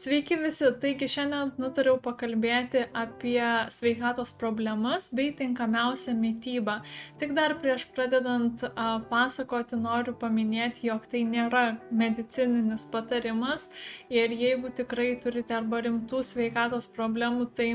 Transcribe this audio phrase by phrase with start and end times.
[0.00, 3.42] Sveiki visi, taigi šiandien nutariau pakalbėti apie
[3.74, 6.78] sveikatos problemas bei tinkamiausią mytybą.
[7.20, 13.68] Tik dar prieš pradedant a, pasakoti noriu paminėti, jog tai nėra medicininis patarimas
[14.08, 17.68] ir jeigu tikrai turite arba rimtų sveikatos problemų, tai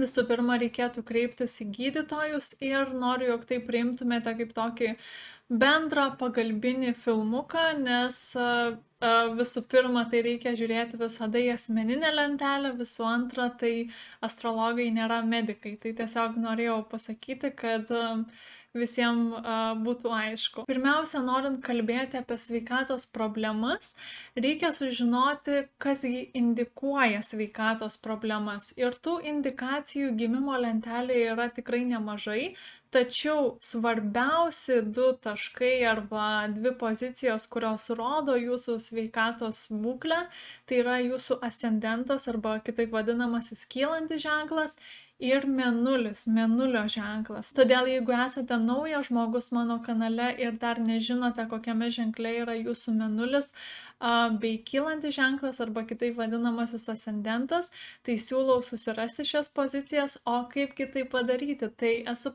[0.00, 4.94] visų pirma reikėtų kreiptis į gydytojus ir noriu, jog tai priimtumėte kaip tokį
[5.50, 8.20] bendrą pagalbinį filmuką, nes
[9.36, 13.90] visų pirma, tai reikia žiūrėti visada į asmeninę lentelę, visų antra, tai
[14.24, 15.76] astrologai nėra medikai.
[15.76, 17.92] Tai tiesiog norėjau pasakyti, kad
[18.74, 19.36] visiems
[19.84, 20.64] būtų aišku.
[20.66, 23.92] Pirmiausia, norint kalbėti apie sveikatos problemas,
[24.34, 28.72] reikia sužinoti, kas jį indikuoja sveikatos problemas.
[28.80, 32.54] Ir tų indikacijų gimimo lentelėje yra tikrai nemažai,
[32.94, 40.24] tačiau svarbiausi du taškai arba dvi pozicijos, kurios rodo jūsų sveikatos būklę,
[40.66, 44.78] tai yra jūsų ascendentas arba kitaip vadinamasis kylantis ženklas
[45.22, 47.52] ir mėnulis, mėnulio ženklas.
[47.54, 53.52] Todėl jeigu esate naujas žmogus mano kanale ir dar nežinote, kokiame ženkle yra jūsų mėnulis
[54.40, 57.70] bei kylantis ženklas arba kitaip vadinamasis ascendentas,
[58.04, 61.70] tai siūlau susirasti šias pozicijas, o kaip kitai padaryti.
[61.78, 62.34] Tai esu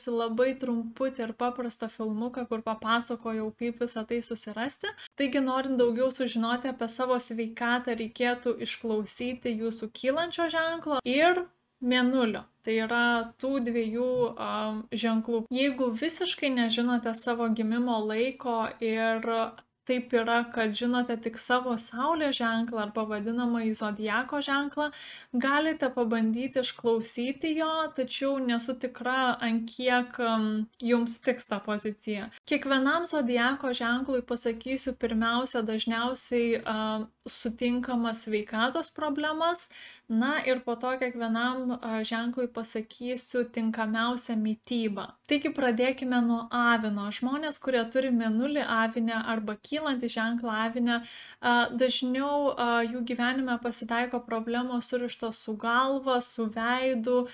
[0.00, 4.88] padariusi labai trumputį ir paprastą filmuką, kur papasakojau, kaip visą tai susirasti.
[5.16, 11.44] Taigi, norint daugiau sužinoti apie savo sveikatą, reikėtų išklausyti jūsų kylančio ženklo ir
[11.80, 12.44] mėnulio.
[12.62, 15.46] Tai yra tų dviejų um, ženklų.
[15.50, 19.24] Jeigu visiškai nežinote savo gimimo laiko ir
[19.90, 24.90] taip yra, kad žinote tik savo saulės ženklą arba vadinamąjį zodiako ženklą,
[25.44, 30.48] galite pabandyti išklausyti jo, tačiau nesu tikra, ant kiek um,
[30.92, 32.30] jums tiks ta pozicija.
[32.50, 39.68] Kiekvienam zodiako ženklui pasakysiu pirmiausia dažniausiai uh, sutinkamas sveikatos problemas,
[40.08, 45.04] na ir po to kiekvienam ženklui pasakysiu tinkamiausią mytybą.
[45.30, 47.06] Taigi pradėkime nuo avino.
[47.14, 50.96] Žmonės, kurie turi mėnulį avinę arba kyla kylantį ženklą avinę,
[51.80, 52.54] dažniau
[52.86, 57.26] jų gyvenime pasitaiko problemos surištos su galva, su veidu,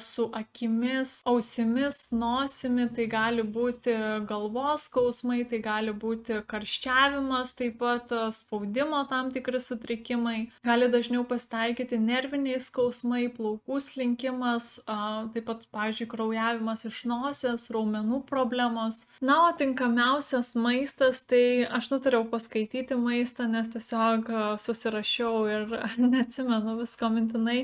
[0.00, 3.94] su akimis, ausimis, nosimi, tai gali būti
[4.28, 11.98] galvos skausmai, tai gali būti karščiavimas, taip pat spaudimo tam tikri sutrikimai, gali dažniau pasitaikyti
[12.00, 19.04] nerviniai skausmai, plaukų slinkimas, taip pat, pavyzdžiui, kraujavimas iš nosies, raumenų problemos.
[19.24, 24.30] Na, o tinkamiausias maistas tai aš nutariau paskaityti maistą, nes tiesiog
[24.64, 25.78] susirašiau ir
[26.12, 27.60] neatsimenu visko mintinai.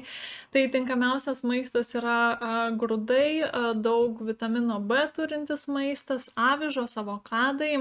[0.55, 7.75] Tai tinkamiausias maistas yra grūdai, daug vitamino B turintis maistas, avižos, avokadai.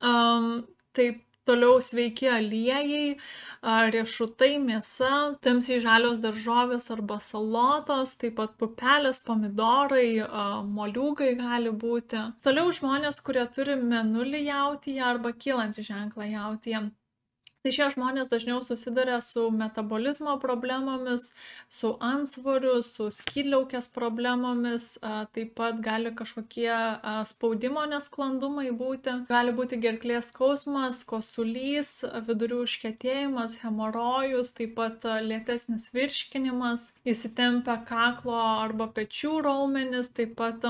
[0.00, 0.62] Um,
[0.96, 3.16] taip Toliau sveiki aliejai,
[3.94, 5.12] riešutai, mėsa,
[5.44, 10.20] tamsiai žalios daržovės arba salotos, taip pat pupelės, pomidorai,
[10.76, 12.22] moliūgai gali būti.
[12.44, 16.86] Toliau žmonės, kurie turi menulį jautyje arba kylantį ženklą jautyje
[17.64, 21.26] tai šie žmonės dažniau susiduria su metabolizmo problemomis
[21.68, 24.86] su antsvoriu su skydliaukės problemomis
[25.36, 26.72] taip pat gali kažkokie
[27.28, 29.16] spaudimo nesklandumai būti.
[29.28, 38.88] Gali būti gerklės skausmas kosulys vidurių užkietėjimas hemorojus taip pat lėtesnis virškinimas įsitempę kaklo arba
[38.96, 40.64] pečių raumenys taip pat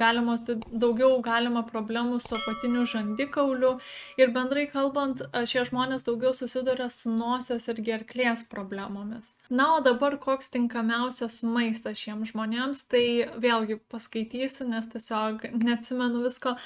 [0.00, 3.74] galimos daugiau galima problemų su apatiniu žandikauliu
[4.16, 9.36] ir bendrai kalbant šie žmonės daugiau susiduria su nosies ir gerklės problemomis.
[9.50, 13.04] Na, o dabar koks tinkamiausias maistas šiems žmonėms, tai
[13.36, 16.56] vėlgi paskaitysiu, nes tiesiog neatsimenu visko,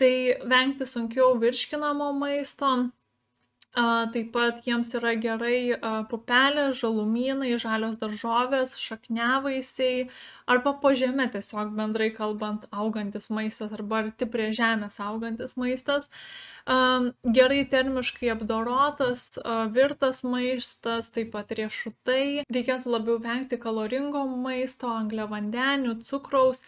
[0.00, 2.90] tai vengti sunkiau virškinamo maisto,
[3.70, 5.78] Taip pat jiems yra gerai
[6.10, 10.08] pupelės, žalumynai, žalios daržovės, šakniavaisiai
[10.50, 16.10] arba po žemę tiesiog bendrai kalbant augantis maistas arba arti prie žemės augantis maistas.
[16.66, 19.38] Gerai termiškai apdorotas,
[19.70, 22.42] virtas maistas, taip pat riešutai.
[22.50, 26.66] Reikėtų labiau vengti kaloringo maisto, angliavandenių, cukraus,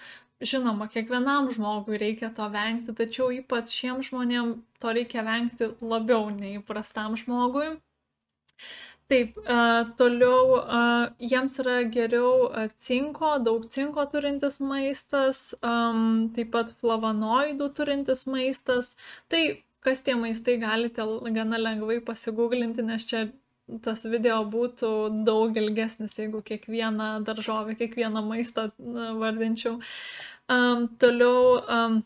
[0.49, 6.59] žinoma kiekvienam žmogui reikia to vengti tačiau ypač šiem žmonėm to reikia vengti labiau nei
[6.59, 7.77] įprastam žmogui.
[9.13, 9.35] Taip
[9.99, 10.61] toliau
[11.33, 12.49] jiems yra geriau
[12.87, 18.95] cinko daug cinko turintis maistas taip pat flavonoidų turintis maistas.
[19.29, 19.43] Tai
[19.85, 21.05] kas tie maistai galite
[21.37, 23.27] gana lengvai pasiguglinti nes čia
[23.85, 24.91] tas video būtų
[25.27, 28.71] daug ilgesnis, jeigu kiekvieną daržovę, kiekvieną maistą
[29.21, 29.79] vardinčiau.
[30.51, 32.03] Um, toliau um,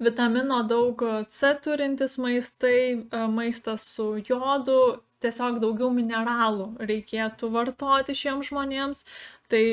[0.00, 9.04] vitamino daug C turintis maistai, maistas su jodu, tiesiog daugiau mineralų reikėtų vartoti šiems žmonėms.
[9.50, 9.64] Tai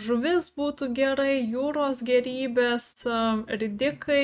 [0.00, 2.86] žuvis būtų gerai, jūros gerybės,
[3.60, 4.22] ridikai,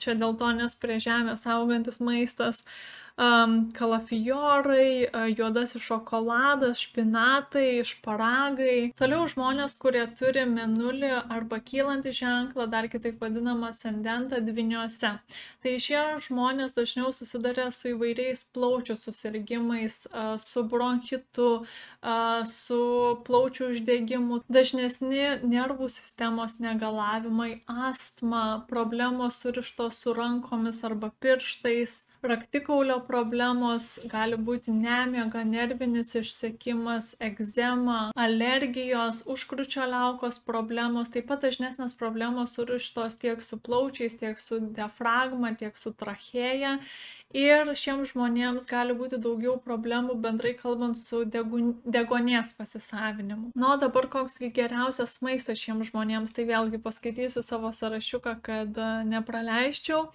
[0.00, 2.62] čia dėl to nes prie žemės augantis maistas.
[2.64, 8.92] Uh, kalafijorai, juodasis šokoladas, špinatai, šparagai.
[8.98, 15.16] Toliau žmonės, kurie turi menulį arba kylantį ženklą, dar kitaip vadinamą ascendentą dviniuose.
[15.64, 20.04] Tai šie žmonės dažniau susiduria su įvairiais plaučių susirgymais,
[20.38, 21.48] su bronchitu,
[22.52, 22.82] su
[23.26, 33.98] plaučių uždegimu, dažnesni nervų sistemos negalavimai, astma, problemos surištos su rankomis arba pirštais, raktikaulio problemos,
[34.10, 43.18] gali būti nemiega, nervinis išsekimas, egzema, alergijos, užkručio liaukos problemos, taip pat dažnesnės problemos surištos
[43.22, 46.78] tiek su plaučiais, tiek su diafragma, tiek su trachėja.
[47.36, 53.50] Ir šiems žmonėms gali būti daugiau problemų bendrai kalbant su degonės pasisavinimu.
[53.52, 58.80] Na, o dabar koksgi geriausias maistas šiems žmonėms, tai vėlgi paskaitysiu savo sąrašiuką, kad
[59.12, 60.08] nepraleisčiau.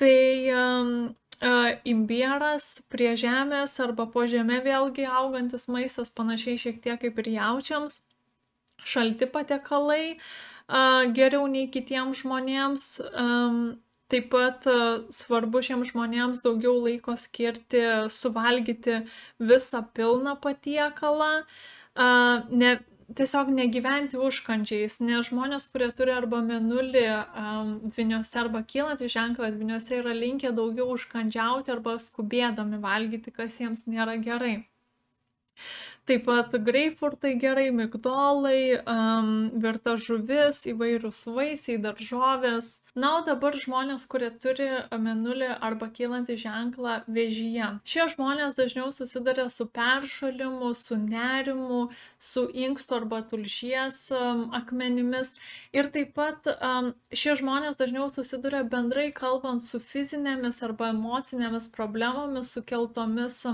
[0.00, 1.14] Tai
[1.88, 8.00] imbieras prie žemės arba po žeme vėlgi augantis maistas, panašiai šiek tiek kaip ir jaučiams,
[8.84, 10.16] šalti patiekalai
[11.16, 12.86] geriau nei kitiems žmonėms.
[14.10, 14.66] Taip pat
[15.14, 19.04] svarbu šiems žmonėms daugiau laiko skirti, suvalgyti
[19.38, 21.44] visą pilną patiekalą,
[22.50, 22.72] ne,
[23.16, 29.98] tiesiog negyventi užkandžiais, nes žmonės, kurie turi arba menulį um, dviniuose arba kylantį ženklą dviniuose
[30.00, 34.69] yra linkę daugiau užkandžiauti arba skubėdami valgyti, kas jiems nėra gerai.
[36.10, 39.28] Taip pat greipfurtai gerai, migdolai, um,
[39.62, 42.70] virta žuvis, įvairūs vaisiai, daržovės.
[42.98, 47.68] Na, o dabar žmonės, kurie turi menulį arba kylantį ženklą vėžyje.
[47.86, 51.84] Šie žmonės dažniau susiduria su peršalimu, su nerimu,
[52.18, 55.36] su inksto arba tulžies um, akmenimis.
[55.70, 62.56] Ir taip pat um, šie žmonės dažniau susiduria bendrai kalbant su fizinėmis arba emocinėmis problemomis
[62.56, 63.44] sukeltomis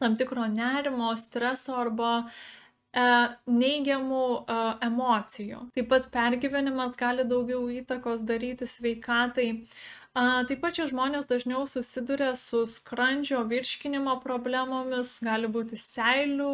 [0.00, 3.06] tam tikro nerimo, streso arba e,
[3.60, 4.58] neigiamų e,
[4.88, 5.62] emocijų.
[5.76, 9.50] Taip pat pergyvenimas gali daugiau įtakos daryti sveikatai.
[10.10, 16.48] Taip pat šie žmonės dažniau susiduria su skrandžio virškinimo problemomis, gali būti seilių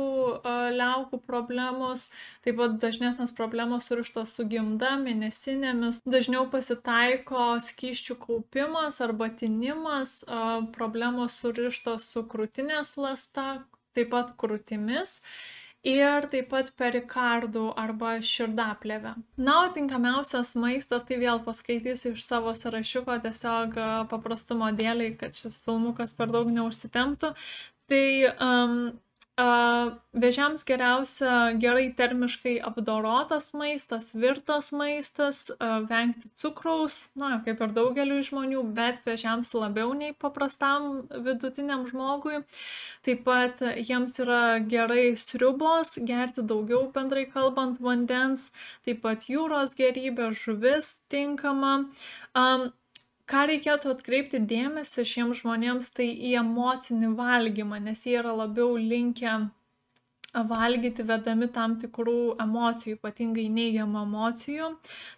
[0.76, 2.05] liaukų problemos,
[2.44, 10.19] taip pat dažnesnės problemos surištos su gimda, mėnesinėmis, dažniau pasitaiko skyščių kaupimas arba tinimas,
[10.76, 13.62] problemos surištos su krūtinės lasta,
[13.97, 15.23] taip pat krūtimis
[15.87, 19.15] ir taip pat perikardų arba širdaplėvę.
[19.38, 23.79] Na, o tinkamiausias maistas, tai vėl paskaitysiu iš savo sąrašiuko tiesiog
[24.11, 27.35] paprastumo dėliai, kad šis filmukas per daug neužsitemptų.
[27.87, 28.06] Tai
[28.43, 28.79] um,
[29.37, 38.62] Vėžiams geriausia gerai termiškai apdorotas maistas, virtas maistas, vengti cukraus, na, kaip ir daugeliu žmonių,
[38.73, 42.41] bet vėžiams labiau nei paprastam vidutiniam žmogui.
[43.05, 48.49] Taip pat jiems yra gerai sriubos, gerti daugiau bendrai kalbant vandens,
[48.89, 51.77] taip pat jūros gerybė, žuvis tinkama.
[52.32, 52.71] Um,
[53.31, 59.38] ką reikėtų atkreipti dėmesį šiems žmonėms, tai į emocinį valgymą, nes jie yra labiau linkę
[60.44, 64.69] valgyti vedami tam tikrų emocijų, ypatingai neigiamų emocijų.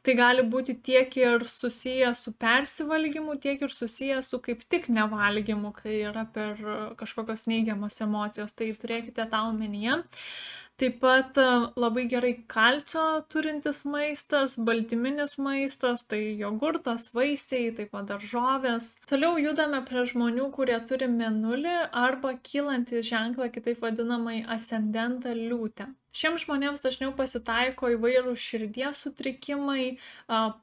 [0.07, 5.73] Tai gali būti tiek ir susiję su persivalgymu, tiek ir susiję su kaip tik nevalgymu,
[5.75, 6.61] kai yra per
[7.01, 8.55] kažkokios neigiamos emocijos.
[8.55, 10.05] Tai turėkite tą omenyje.
[10.79, 11.45] Taip pat e,
[11.83, 13.05] labai gerai kalcio
[13.35, 18.93] turintis maistas, baltyminis maistas, tai jogurtas, vaisiai, taip pat daržovės.
[19.11, 21.75] Toliau judame prie žmonių, kurie turi menulį
[22.07, 25.89] arba kylantį ženklą, kitaip vadinamai ascendentą liūtę.
[26.19, 30.01] Šiems žmonėms dažniau pasitaiko įvairūs širdies sutrikimai,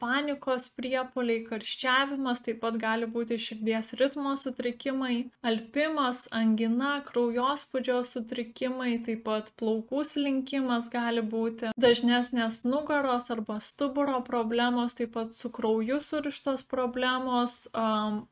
[0.01, 9.23] panikos priepoliai, karščiavimas, taip pat gali būti širdies ritmo sutrikimai, alpimas, angina, kraujospūdžio sutrikimai, taip
[9.29, 16.65] pat plaukų slinkimas gali būti, dažnesnės nugaros arba stuburo problemos, taip pat su krauju surištos
[16.67, 17.61] problemos,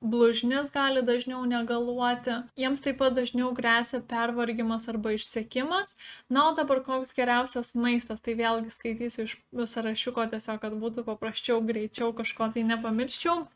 [0.03, 5.95] blužnis gali dažniau negaluoti, jiems taip pat dažniau grėsia pervargimas arba išsekimas.
[6.27, 9.37] Na, o dabar koks koks geriausias maistas, tai vėlgi skaitysiu iš
[9.69, 13.47] sąrašiuko tiesiog, kad būtų paprasčiau, greičiau kažko tai nepamirščiau.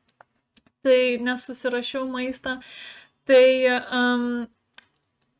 [0.83, 2.61] Tai nesusirašiau maistą.
[3.25, 3.47] Tai
[3.91, 4.47] um,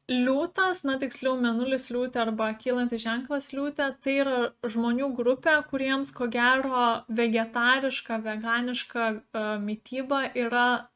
[0.10, 6.28] liūtas, na tiksliau menulis liūtė arba kylantis ženklas liūtė, tai yra žmonių grupė, kuriems ko
[6.28, 10.90] gero vegetariška, veganiška uh, mytyba yra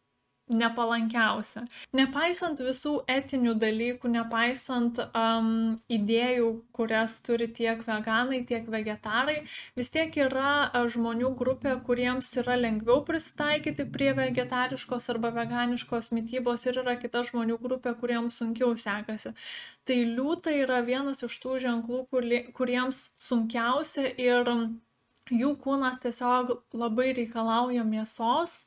[0.52, 1.64] nepalankiausia.
[1.98, 9.42] Nepaisant visų etinių dalykų, nepaisant um, idėjų, kurias turi tiek veganai, tiek vegetarai,
[9.80, 16.82] vis tiek yra žmonių grupė, kuriems yra lengviau prisitaikyti prie vegetariškos arba veganiškos mytybos ir
[16.84, 19.34] yra kita žmonių grupė, kuriems sunkiau sekasi.
[19.88, 22.06] Tai liūtai yra vienas iš tų ženklų,
[22.58, 24.50] kuriems sunkiausia ir
[25.32, 28.66] jų kūnas tiesiog labai reikalauja mėsos,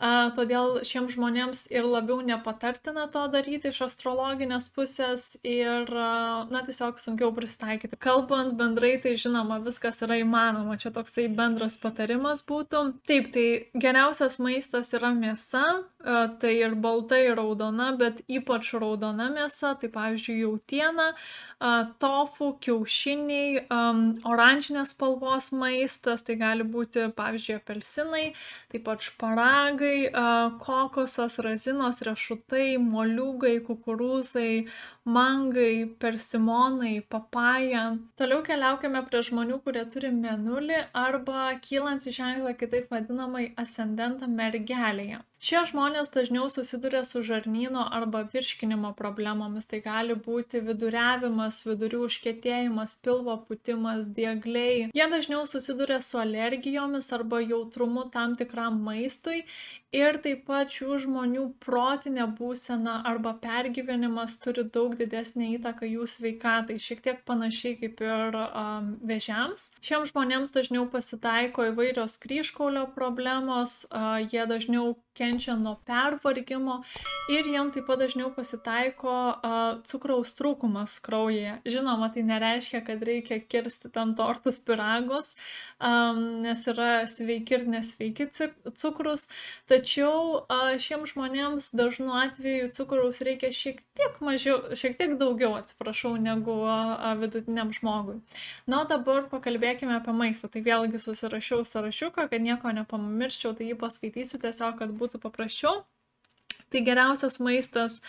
[0.00, 7.30] todėl šiems žmonėms ir labiau nepatartina to daryti iš astrologinės pusės ir, na, tiesiog sunkiau
[7.36, 7.96] pristaikyti.
[8.02, 12.82] Kalbant bendrai, tai žinoma, viskas yra įmanoma, čia toksai bendras patarimas būtų.
[13.06, 13.46] Taip, tai
[13.78, 15.62] geriausias maistas yra mėsa,
[16.42, 21.12] tai ir balta, ir raudona, bet ypač raudona mėsa, tai pavyzdžiui, jautiena,
[22.02, 23.64] tofu, kiaušiniai,
[24.26, 28.24] oranžinės spalvos maistas, tai gali būti, pavyzdžiui, apelsinai,
[28.74, 34.66] taip pat šparagai, šparagai, kokosas, razinos, riešutai, moliūgai, kukurūzai,
[35.04, 37.84] mangai, persimonai, papaja.
[38.16, 45.20] Toliau keliaukime prie žmonių, kurie turi menulį arba kylantį ženklą, kitaip vadinamai ascendentą mergelėje.
[45.44, 49.66] Šie žmonės dažniau susiduria su žarnyno arba virškinimo problemomis.
[49.68, 54.88] Tai gali būti viduriavimas, vidurių užkėtėjimas, pilvo putimas, diegliai.
[54.96, 59.42] Jie dažniau susiduria su alergijomis arba jautrumu tam tikram maistui
[59.94, 66.80] ir taip pat šių žmonių protinė būsena arba pergyvenimas turi daug didesnę įtaką jų sveikatai,
[66.82, 69.70] šiek tiek panašiai kaip ir um, vėžiams.
[69.84, 76.80] Šiems žmonėms dažniau pasitaiko įvairios kryškaulio problemos, uh, jie dažniau kenčia nuo pervargimo
[77.32, 81.58] ir jiem taip pat dažniau pasitaiko uh, cukraus trūkumas kraujyje.
[81.64, 85.34] Žinoma, tai nereiškia, kad reikia kirsti ten tortus piragus,
[85.78, 88.28] um, nes yra sveiki ir nesveiki
[88.74, 89.28] cukrus,
[89.70, 96.16] tačiau tačiau šiems žmonėms dažnu atveju cukraus reikia šiek tiek mažiau, šiek tiek daugiau, atsiprašau,
[96.18, 96.54] negu
[97.20, 98.18] vidutiniam žmogui.
[98.66, 100.48] Na, o dabar pakalbėkime apie maistą.
[100.48, 105.84] Tai vėlgi susirašiau sąrašiuką, kad nieko nepamirščiau, tai jį paskaitysiu tiesiog, kad būtų paprasčiau.
[106.70, 108.00] Tai geriausias maistas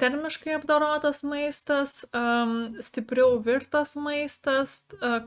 [0.00, 2.04] termiškai apdorotas maistas,
[2.84, 4.82] stipriau virtas maistas,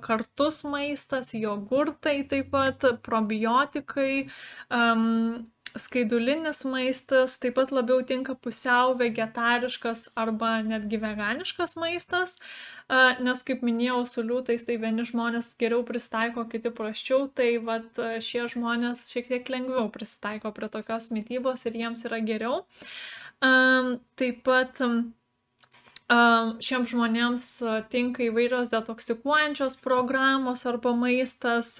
[0.06, 4.28] kartus maistas, jogurtai taip pat, probiotikai,
[5.80, 12.36] skaidulinis maistas, taip pat labiau tinka pusiau vegetariškas arba netgi veganiškas maistas,
[13.24, 18.48] nes kaip minėjau, su liūtais tai vieni žmonės geriau pristaiko, kiti prasčiau, tai vat šie
[18.51, 22.66] žmonės šiek tiek lengviau pristaiko prie tokios mytybos ir jiems yra geriau.
[23.42, 24.84] Taip pat
[26.12, 27.44] Šiems žmonėms
[27.91, 31.77] tinka įvairios detoksikuojančios programos arba maistas,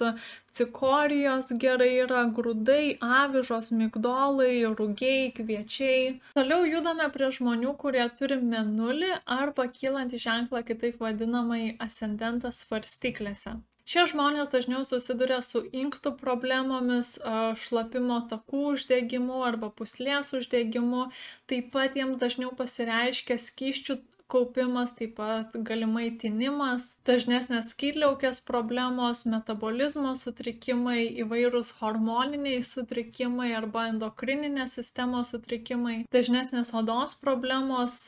[0.48, 6.14] cikorijos gerai yra, grūdai, avižos, migdolai, rūgiai, kviečiai.
[6.38, 13.58] Toliau judame prie žmonių, kurie turi menulį arba kylantį ženklą, kitaip vadinamai ascendentas svarstyklėse.
[13.82, 17.16] Šie žmonės dažniau susiduria su inkstų problemomis,
[17.58, 21.08] šlapimo takų uždegimu arba puslės uždegimu,
[21.50, 23.98] taip pat jiems dažniau pasireiškia skyščių
[24.32, 34.78] kaupimas, taip pat galimai tinimas, dažnesnės skydliaukės problemos, metabolizmo sutrikimai, įvairūs hormoniniai sutrikimai arba endokrininės
[34.78, 37.98] sistemos sutrikimai, dažnesnės odos problemos,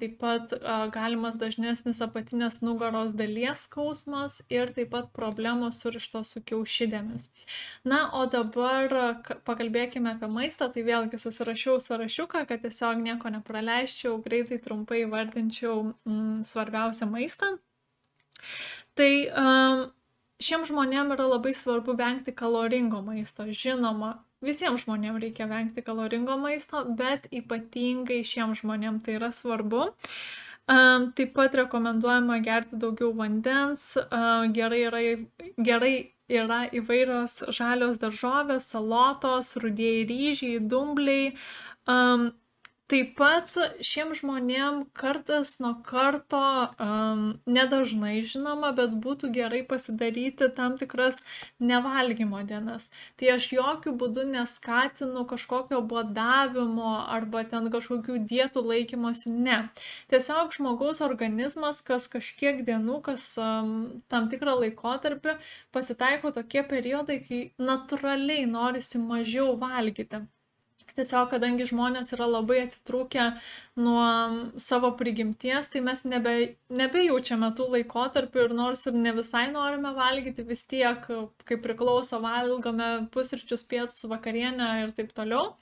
[0.00, 0.54] taip pat
[0.94, 7.28] galimas dažnesnis apatinės nugaros dalies skausmas ir taip pat problemos surištos su kiaušidėmis.
[7.86, 14.58] Na, o dabar pakalbėkime apie maistą, tai vėlgi susirašiau sąrašiuką, kad tiesiog nieko nepraleisčiau, greitai
[14.62, 17.56] trumpai vardinčiau įvardinčiau mm, svarbiausią maistą.
[18.98, 19.10] Tai
[20.42, 23.46] šiems žmonėms yra labai svarbu vengti kaloringo maisto.
[23.46, 29.92] Žinoma, visiems žmonėms reikia vengti kaloringo maisto, bet ypatingai šiems žmonėms tai yra svarbu.
[30.66, 33.96] Taip pat rekomenduojama gerti daugiau vandens,
[34.54, 35.00] gerai, yra,
[35.58, 35.94] gerai
[36.32, 41.34] yra įvairios žalios daržovės, salotos, rudieji ryžiai, dumbliai.
[41.90, 42.30] Um,
[42.92, 46.40] Taip pat šiem žmonėm kartas nuo karto,
[46.86, 51.22] um, nedažnai žinoma, bet būtų gerai pasidaryti tam tikras
[51.70, 52.90] nevalgymo dienas.
[53.16, 59.56] Tai aš jokių būdų neskatinu kažkokio bodavimo arba ten kažkokių dietų laikymosi, ne.
[60.12, 63.72] Tiesiog žmogaus organizmas kas kažkiek dienų, kas um,
[64.12, 65.38] tam tikrą laikotarpį
[65.72, 70.26] pasitaiko tokie periodai, kai natūraliai norisi mažiau valgyti.
[70.96, 73.28] Tiesiog, kadangi žmonės yra labai atitrūkę
[73.80, 74.04] nuo
[74.60, 76.34] savo prigimties, tai mes nebe,
[76.68, 81.08] nebejaučiame tų laikotarpių ir nors ir ne visai norime valgyti, vis tiek,
[81.48, 85.54] kaip priklauso, valgome pusryčius, pietus, vakarienę ir taip toliau.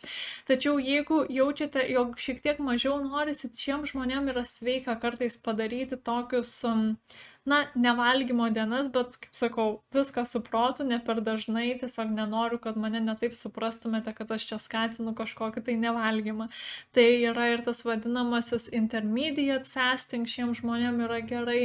[0.51, 6.57] Tačiau jeigu jaučiate, jog šiek tiek mažiau norisi, šiem žmonėm yra sveika kartais padaryti tokius
[6.67, 6.97] um,
[7.49, 13.01] na, nevalgymo dienas, bet, kaip sakau, viską suprotu, ne per dažnai, tiesiog nenoriu, kad mane
[13.01, 16.51] netaip suprastumėte, kad aš čia skatinu kažkokį tai nevalgymą.
[16.97, 21.63] Tai yra ir tas vadinamasis intermediate fasting šiems žmonėm yra gerai,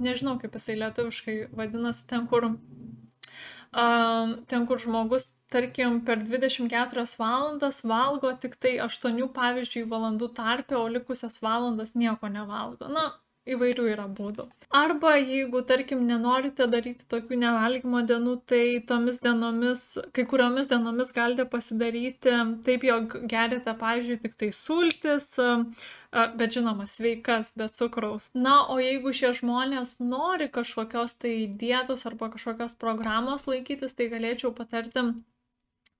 [0.00, 7.80] nežinau, kaip jisai lietuviškai vadinasi, ten kur, um, ten, kur žmogus tarkim, per 24 valandas
[7.84, 12.88] valgo tik tai 8, pavyzdžiui, valandų tarpę, o likusias valandas nieko nevalgo.
[12.92, 13.10] Na,
[13.54, 14.46] įvairių yra būdų.
[14.74, 19.84] Arba jeigu, tarkim, nenorite daryti tokių nevalgymo dienų, tai tomis dienomis,
[20.16, 22.34] kai kuriomis dienomis galite pasidaryti
[22.66, 25.30] taip, jog gerite, pavyzdžiui, tik tai sultis,
[26.10, 28.30] bet žinoma, sveikas, be cukraus.
[28.36, 34.54] Na, o jeigu šie žmonės nori kažkokios tai dietos arba kažkokios programos laikytis, tai galėčiau
[34.56, 35.10] patarti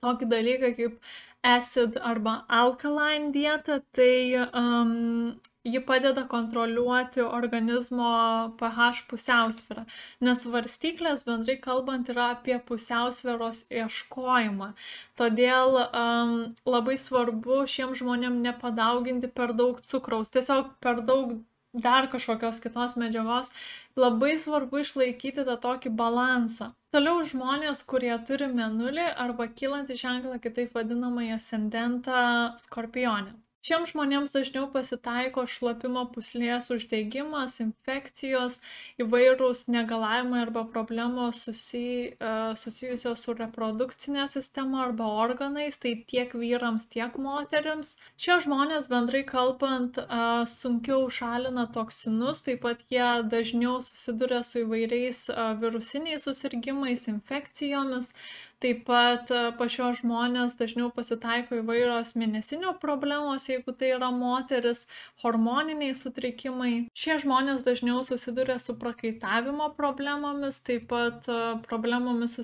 [0.05, 0.99] tokį dalyką kaip
[1.47, 5.39] acid arba alkaline dieta, tai um,
[5.73, 8.13] ji padeda kontroliuoti organizmo
[8.61, 9.85] pH pusiausvyrą,
[10.29, 14.73] nes varstyklės bendrai kalbant yra apie pusiausvyros ieškojimą.
[15.21, 16.35] Todėl um,
[16.77, 21.39] labai svarbu šiems žmonėm nepadauginti per daug cukraus, tiesiog per daug
[21.73, 23.51] dar kažkokios kitos medžiagos,
[23.97, 26.73] labai svarbu išlaikyti tą tokį balansą.
[26.95, 32.23] Toliau žmonės, kurie turi menulį arba kylantį ženklą, kitaip vadinamąjį ascendentą
[32.65, 33.37] skorpionę.
[33.69, 38.63] Šiems žmonėms dažniau pasitaiko šlapimo pūslės uždegimas, infekcijos,
[39.03, 46.87] įvairūs negalavimai arba problemos susi, uh, susijusios su reprodukcinė sistema arba organais, tai tiek vyrams,
[46.89, 47.99] tiek moteriams.
[48.17, 55.27] Šie žmonės bendrai kalbant uh, sunkiau šalina toksinus, taip pat jie dažniau susiduria su įvairiais
[55.35, 58.15] uh, virusiniais susirgymais, infekcijomis,
[58.59, 64.89] Taip pat pas šios žmonės dažniau pasitaiko įvairios mėnesinio problemos, jeigu tai yra moteris,
[65.23, 66.73] hormoniniai sutrikimai.
[66.91, 71.31] Šie žmonės dažniau susiduria su prakaitavimo problemomis, taip pat
[71.69, 72.35] problemomis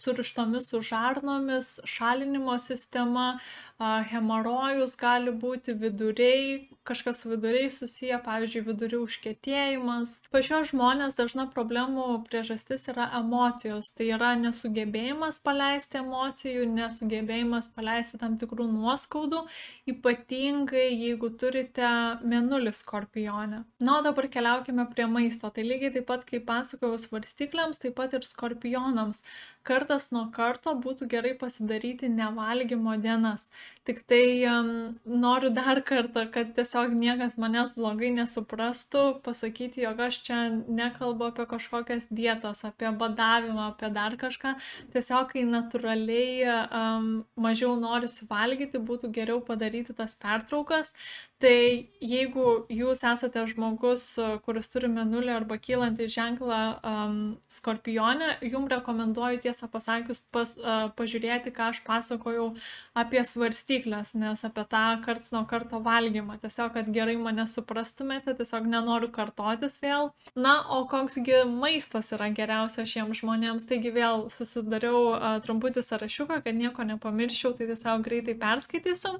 [0.00, 3.34] surištomis su žarnomis, šalinimo sistema,
[3.80, 10.16] hemorojus gali būti viduriai, kažkas su viduriai susiję, pavyzdžiui, vidurių užkėtėjimas.
[10.32, 18.20] Pa šios žmonės dažna problemų priežastis yra emocijos, tai yra nesugebėjimas paleisti emocijų, nesugebėjimas paleisti
[18.22, 19.42] tam tikrų nuoskaudų,
[19.90, 21.90] ypatingai jeigu turite
[22.22, 23.64] menulį skorpionę.
[23.82, 25.50] Na, o dabar keliaukime prie maisto.
[25.50, 29.24] Tai lygiai taip pat, kaip pasakojau svarstyklėms, taip pat ir skorpionams
[29.70, 33.46] kartas nuo karto būtų gerai pasidaryti nevalgymo dienas.
[33.88, 34.68] Tik tai um,
[35.06, 40.40] noriu dar kartą, kad tiesiog niekas manęs blogai nesuprastų, pasakyti, jog aš čia
[40.80, 44.56] nekalbu apie kažkokias dietas, apie badavimą, apie dar kažką.
[44.94, 50.94] Tiesiog, kai natūraliai um, mažiau norisi valgyti, būtų geriau padaryti tas pertraukas.
[51.40, 54.02] Tai jeigu jūs esate žmogus,
[54.44, 57.14] kuris turi menulį arba kylantį ženklą um,
[57.48, 62.54] skorpionę, jums rekomenduoju tiesą pasakius pas, uh, pažiūrėti, ką aš pasakojau
[62.94, 66.38] apie svarstyklės, nes apie tą karts nuo karto valgymą.
[66.40, 70.12] Tiesiog, kad gerai mane suprastumėte, tiesiog nenoriu kartotis vėl.
[70.34, 76.56] Na, o koksgi maistas yra geriausias šiems žmonėms, taigi vėl susidariau uh, trumputį sąrašiuką, kad
[76.56, 79.18] nieko nepamirščiau, tai tiesiog greitai perskaitysiu.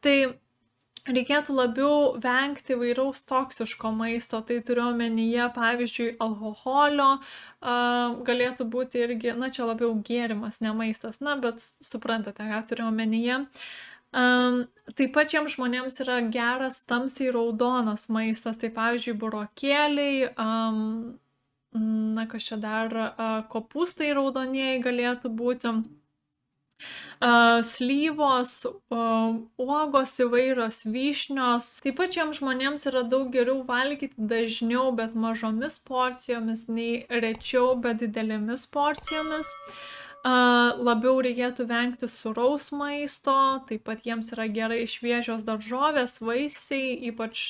[0.00, 0.16] Tai
[1.06, 7.10] reikėtų labiau vengti įvairaus toksiško maisto, tai turiu omenyje, pavyzdžiui, alkoholio,
[8.26, 13.42] galėtų būti irgi, na čia labiau gėrimas, ne maistas, na bet suprantate, ką turiu omenyje.
[14.96, 20.30] Taip pat šiems žmonėms yra geras tamsiai raudonas maistas, tai pavyzdžiui, burokėliai,
[21.76, 22.94] na kas čia dar,
[23.52, 25.74] kopūstai raudonieji galėtų būti
[27.64, 31.68] slyvos, uogos įvairios, vyšnios.
[31.84, 38.02] Taip pat šiems žmonėms yra daug geriau valgyti dažniau, bet mažomis porcijomis, nei rečiau, bet
[38.04, 39.48] didelėmis porcijomis.
[40.26, 43.34] Labiau reikėtų vengti suraus maisto,
[43.68, 47.42] taip pat jiems yra gerai šviežios daržovės, vaisiai, ypač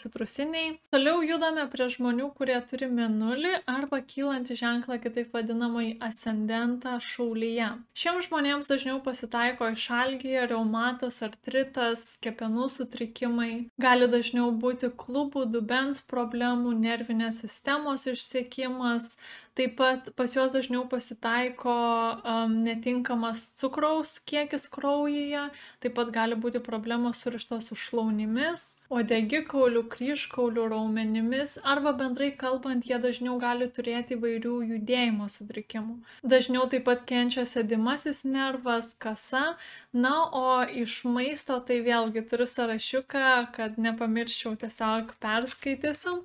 [0.00, 0.72] citrusiniai.
[0.90, 7.70] Toliau judame prie žmonių, kurie turi menulį arba kylantį ženklą, kitaip vadinamai ascendentą šaulyje.
[7.94, 13.52] Šiems žmonėms dažniau pasitaiko išalgyje, reumatas, artritas, kepenų sutrikimai.
[13.78, 19.14] Gali dažniau būti klubų, dubens problemų, nervinės sistemos išsiekimas,
[19.56, 25.46] Taip pat pas juos dažniau pasitaiko um, netinkamas cukraus kiekis kraujyje,
[25.80, 33.00] taip pat gali būti problemos surištos su šlaunimis, odegikaulių, kryžkaulių raumenimis arba bendrai kalbant, jie
[33.00, 35.96] dažniau gali turėti įvairių judėjimo sutrikimų.
[36.20, 39.56] Dažniau taip pat kenčia sėdimasis nervas, kasa,
[39.96, 46.20] na, o iš maisto tai vėlgi turiu sąrašiuką, kad nepamirščiau tiesiog perskaitysiu.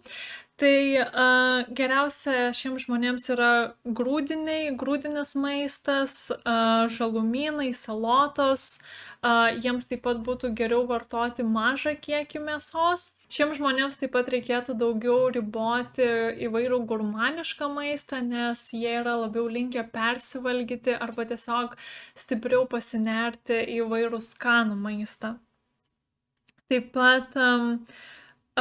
[0.62, 8.76] Tai uh, geriausia šiems žmonėms yra grūdiniai, grūdinis maistas, uh, žalumynai, salotos.
[9.26, 13.06] Uh, jiems taip pat būtų geriau vartoti mažą kiekį mėsos.
[13.34, 16.06] Šiems žmonėms taip pat reikėtų daugiau riboti
[16.46, 21.74] įvairų gurmanišką maistą, nes jie yra labiau linkę persivalgyti arba tiesiog
[22.14, 25.34] stipriau pasinerti į įvairų skanų maistą.
[26.70, 27.74] Taip pat um,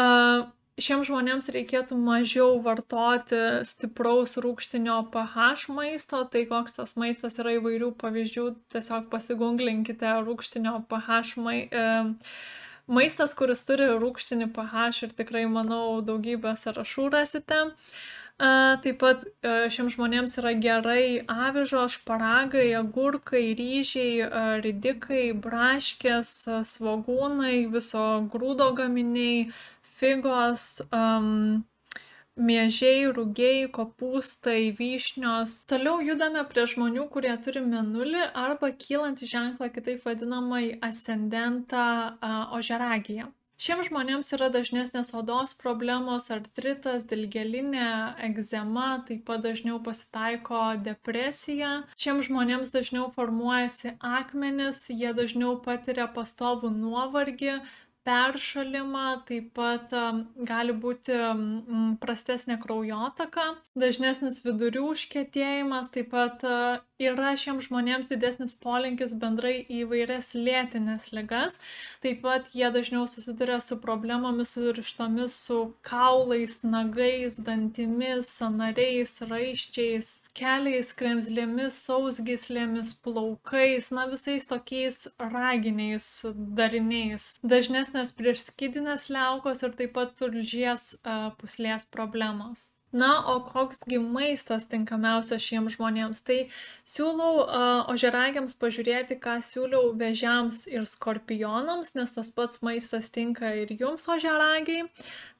[0.00, 0.48] uh,
[0.82, 7.92] šiems žmonėms reikėtų mažiau vartoti stipraus rūgštinio pH maisto, tai koks tas maistas yra įvairių
[8.00, 11.84] pavyzdžių, tiesiog pasigunglinkite rūgštinio pH mai, e,
[12.90, 17.60] maistas, kuris turi rūgštinį pH ir tikrai, manau, daugybę sąrašų rasite.
[18.40, 18.48] E,
[18.80, 26.30] taip pat e, šiems žmonėms yra gerai avižo, šparagai, agurkai, ryžiai, e, ridikai, braškės,
[26.70, 29.50] svagūnai, viso grūdo gaminiai,
[30.00, 31.60] figos, um,
[32.40, 35.60] miežiai, rūgiai, kopūstai, vyšnios.
[35.70, 41.84] Toliau judame prie žmonių, kurie turi menulį arba kylantį ženklą, kitaip vadinamai ascendentą
[42.56, 43.30] ožeragiją.
[43.60, 47.90] Šiems žmonėms yra dažnesnės odos problemos, artritas, dilgelinė,
[48.24, 51.82] egzema, taip pat dažniau pasitaiko depresija.
[52.00, 57.58] Šiems žmonėms dažniau formuojasi akmenis, jie dažniau patiria pastovų nuovargį,
[58.10, 59.94] peršalimą, taip pat
[60.50, 61.16] gali būti
[62.02, 63.46] prastesnė kraujotaka,
[63.78, 66.46] dažnesnis vidurių užkėtėjimas, taip pat
[67.00, 71.58] yra šiems žmonėms didesnis polinkis bendrai į vairias lėtinės ligas.
[72.04, 80.92] Taip pat jie dažniau susiduria su problemomis surištomis su kaulais, nagais, dantimis, sanariais, raiščiais, keliais,
[80.96, 87.32] kremzlėmis, sausgyslėmis, plaukais, na visais tokiais raginiais dariniais.
[87.42, 90.92] Dažnesnės priešskydinės liaukos ir taip pat tulžies
[91.40, 92.70] puslės problemos.
[92.92, 96.24] Na, o koksgi maistas tinkamiausias šiems žmonėms?
[96.26, 96.38] Tai
[96.82, 103.70] siūlau uh, ožeragiams pažiūrėti, ką siūliau vežiams ir skorpionams, nes tas pats maistas tinka ir
[103.78, 104.88] jums ožeragiai.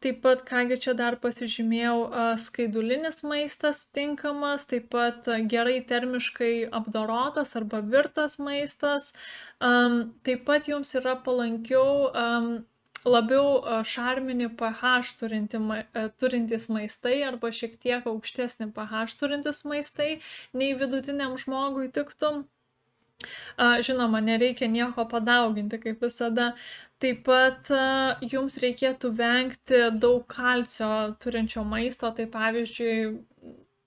[0.00, 6.70] Taip pat, kągi čia dar pasižymėjau, uh, skaidulinis maistas tinkamas, taip pat uh, gerai termiškai
[6.70, 9.10] apdorotas arba virtas maistas.
[9.58, 12.52] Um, taip pat jums yra palankiau um,
[13.04, 15.60] labiau šarminį pH turinti,
[16.20, 20.20] turintys maistai arba šiek tiek aukštesnį pH turintis maistai
[20.52, 22.44] nei vidutiniam žmogui tiktų.
[23.60, 26.54] Žinoma, nereikia nieko padauginti, kaip visada.
[27.00, 27.68] Taip pat
[28.24, 32.96] jums reikėtų vengti daug kalcio turinčio maisto, tai pavyzdžiui,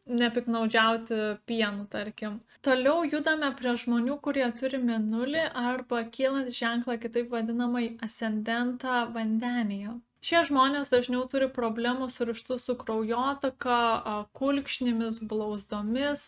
[0.05, 2.39] nepiknaudžiauti pienu, tarkim.
[2.63, 9.95] Toliau judame prie žmonių, kurie turi menulį arba kylant ženklą, kitaip vadinamai ascendentą vandenyje.
[10.23, 13.79] Šie žmonės dažniau turi problemų surištų su kraujotaka,
[14.31, 16.21] kulkšnimis, blauzdomis,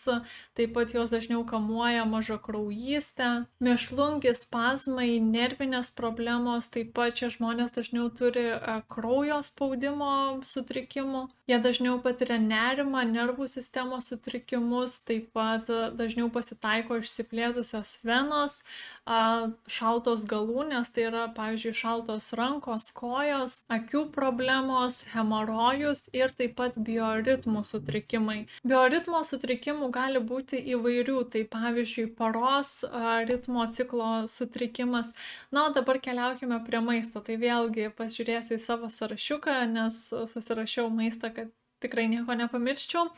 [0.59, 3.29] taip pat jos dažniau kamuoja maža kraujystė,
[3.63, 8.43] mėšlungis, spazmai, nervinės problemos, taip pat šie žmonės dažniau turi
[8.91, 10.11] kraujo spaudimo
[10.43, 18.59] sutrikimų, jie dažniau patiria nerimą, nervų sistemos sutrikimus, taip pat dažniau pasitaiko išsiplėtusios venos,
[19.05, 27.61] šaltos galūnės, tai yra, pavyzdžiui, šaltos rankos, kojos, akių problemos, hemorojus ir taip pat bioritmų
[27.67, 28.47] sutrikimai.
[28.65, 32.81] Bioritmo sutrikimų gali būti įvairių, tai pavyzdžiui, paros
[33.29, 35.13] ritmo ciklo sutrikimas.
[35.53, 37.21] Na, o dabar keliaukime prie maisto.
[37.21, 40.01] Tai vėlgi pasižiūrėsiu į savo sąrašiuką, nes
[40.33, 41.53] susirašiau maistą, kad
[41.85, 43.11] tikrai nieko nepamirščiau.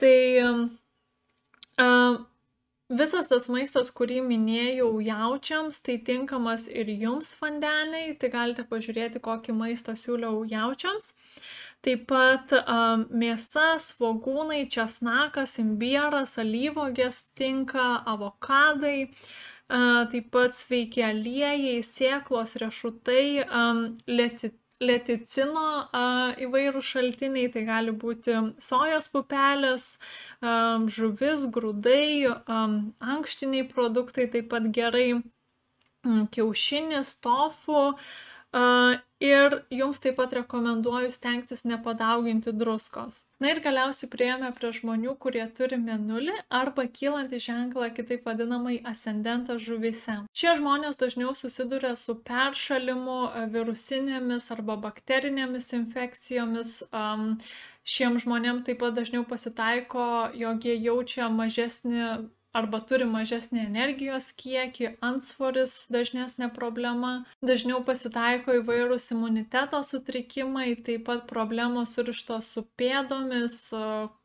[0.00, 0.16] Tai
[1.84, 2.24] uh,
[2.90, 9.54] Visas tas maistas, kurį minėjau jaučiams, tai tinkamas ir jums vandeniai, tai galite pažiūrėti, kokį
[9.54, 11.12] maistą siūliau jaučiams.
[11.86, 21.78] Taip pat um, mėsa, svogūnai, česnakas, imbieras, alyvogės tinka, avokadai, uh, taip pat sveiki aliejai,
[21.86, 24.50] sėklos, riešutai, um, lėti,
[24.80, 25.84] leticino
[26.40, 29.90] įvairūs šaltiniai, tai gali būti sojos pupelės,
[30.96, 32.30] žuvis, grūdai,
[33.14, 35.20] ankštiniai produktai taip pat gerai,
[36.32, 37.92] kiaušinis, tofu,
[39.20, 43.26] Ir jums taip pat rekomenduoju stengtis nepadauginti druskos.
[43.38, 49.58] Na ir galiausiai prieėmė prie žmonių, kurie turi menulį arba kylantį ženklą, kitaip vadinamai ascendentą
[49.60, 50.16] žuvise.
[50.32, 53.20] Šie žmonės dažniau susiduria su peršalimu,
[53.52, 56.78] virusinėmis arba bakterinėmis infekcijomis.
[56.90, 57.36] Um,
[57.84, 64.94] šiem žmonėm taip pat dažniau pasitaiko, jog jie jaučia mažesnį arba turi mažesnį energijos kiekį,
[65.06, 67.12] ansvoris dažnesnė problema,
[67.46, 73.58] dažniau pasitaiko įvairūs imuniteto sutrikimai, taip pat problemos surištos su pėdomis,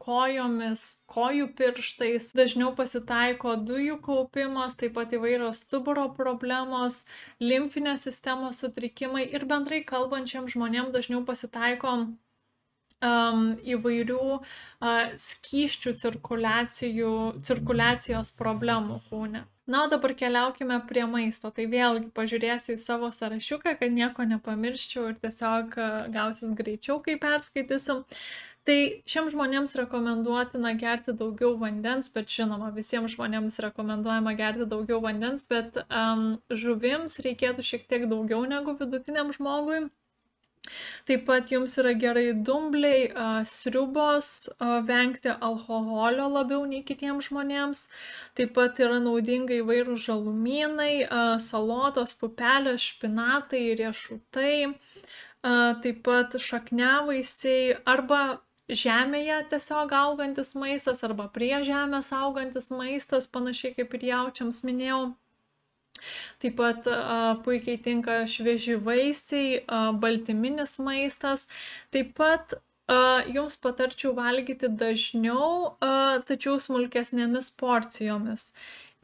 [0.02, 7.04] kojomis, kojų pirštais, dažniau pasitaiko dujų kaupimas, taip pat įvairios stuburo problemos,
[7.44, 11.98] limfinės sistemos sutrikimai ir bendrai kalbančiam žmonėm dažniau pasitaiko
[13.04, 14.40] įvairių
[15.26, 15.94] skyščių
[17.50, 19.44] cirkuliacijos problemų kūne.
[19.66, 21.50] Na, o dabar keliaukime prie maisto.
[21.50, 25.74] Tai vėlgi pažiūrėsiu į savo sąrašiuką, kad nieko nepamirščiau ir tiesiog
[26.14, 28.04] gausis greičiau, kai perskaitysiu.
[28.66, 28.78] Tai
[29.10, 35.78] šiems žmonėms rekomenduotina gerti daugiau vandens, bet žinoma, visiems žmonėms rekomenduojama gerti daugiau vandens, bet
[35.86, 39.84] um, žuvims reikėtų šiek tiek daugiau negu vidutiniam žmogui.
[41.10, 43.10] Taip pat jums yra gerai dumbliai,
[43.50, 44.30] sriubos,
[44.88, 47.84] vengti alkoholio labiau nei kitiems žmonėms.
[48.38, 51.08] Taip pat yra naudinga įvairūs žalumynai,
[51.44, 54.56] salotos, pupelės, špinatai, riešutai,
[55.86, 58.24] taip pat šakniavaisiai arba
[58.70, 65.04] žemėje tiesiog augantis maistas arba prie žemės augantis maistas, panašiai kaip ir jaučiams minėjau.
[66.44, 71.48] Taip pat a, puikiai tinka švieži vaisiai, a, baltyminis maistas.
[71.94, 72.98] Taip pat a,
[73.32, 75.94] jums patarčiau valgyti dažniau, a,
[76.28, 78.50] tačiau smulkesnėmis porcijomis.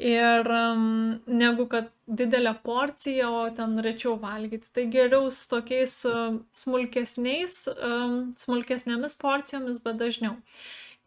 [0.02, 4.66] Ir um, negu kad didelę porciją, o ten rečiau valgyti.
[4.74, 10.40] Tai geriau su tokiais uh, smulkesniais, um, smulkesnėmis porcijomis, bet dažniau.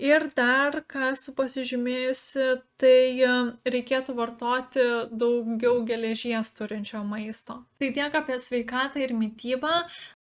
[0.05, 3.29] Ir dar, ką esu pasižymėjusi, tai e,
[3.73, 4.83] reikėtų vartoti
[5.15, 7.63] daugiau geležies turinčio maisto.
[7.81, 9.73] Tai tiek apie sveikatą ir mytybą.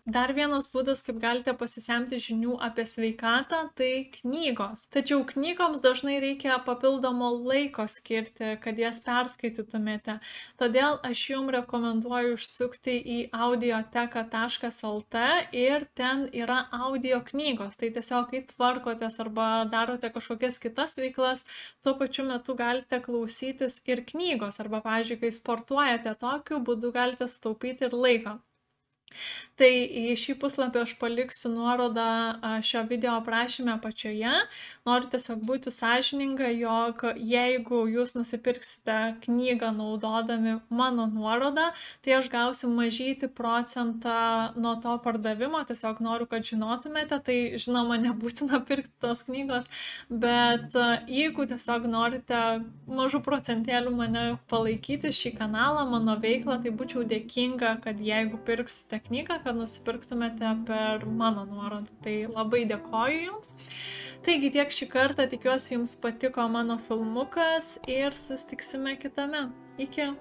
[0.04, 4.82] Dar vienas būdas, kaip galite pasisemti žinių apie sveikatą, tai knygos.
[4.92, 10.18] Tačiau knygoms dažnai reikia papildomo laiko skirti, kad jas perskaitytumėte.
[10.60, 15.24] Todėl aš jums rekomenduoju užsukti į audioteka.lt
[15.56, 17.80] ir ten yra audio knygos.
[17.80, 21.44] Tai tiesiog, kai tvarkotės arba darote kažkokias kitas veiklas,
[21.82, 24.62] tuo pačiu metu galite klausytis ir knygos.
[24.64, 28.38] Arba, pavyzdžiui, kai sportuojate, tokiu būdu galite sutaupyti ir laiko.
[29.54, 32.06] Tai į šį puslapį aš paliksiu nuorodą
[32.66, 34.32] šio video aprašyme apačioje.
[34.88, 41.68] Noriu tiesiog būti sąžininga, jog jeigu jūs nusipirksite knygą naudodami mano nuorodą,
[42.02, 44.16] tai aš gausiu mažyti procentą
[44.58, 45.62] nuo to pardavimo.
[45.68, 49.70] Tiesiog noriu, kad žinotumėte, tai žinoma, nebūtina pirkti tos knygos,
[50.10, 50.74] bet
[51.06, 52.42] jeigu tiesiog norite
[52.90, 59.40] mažų procentėlių mane palaikyti šį kanalą, mano veiklą, tai būčiau dėkinga, kad jeigu pirksite knygą,
[59.44, 61.90] kad nusipirktumėte per mano nuorodą.
[62.04, 63.54] Tai labai dėkoju Jums.
[64.24, 69.48] Taigi tiek šį kartą, tikiuosi Jums patiko mano filmukas ir sustiksime kitame.
[69.78, 70.12] Iki.